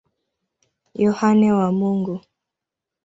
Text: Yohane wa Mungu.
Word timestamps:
Yohane 1.03 1.47
wa 1.57 1.67
Mungu. 1.77 2.15